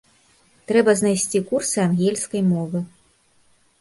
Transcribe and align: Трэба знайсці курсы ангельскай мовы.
Трэба 0.69 0.95
знайсці 1.01 1.43
курсы 1.53 1.77
ангельскай 1.87 2.41
мовы. 2.51 2.79